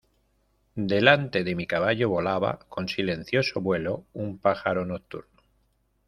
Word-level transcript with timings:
delante 0.73 1.43
de 1.43 1.53
mi 1.53 1.67
caballo 1.67 2.09
volaba, 2.09 2.57
con 2.69 2.87
silencioso 2.89 3.61
vuelo, 3.61 4.05
un 4.13 4.39
pájaro 4.39 4.83
nocturno: 4.83 5.43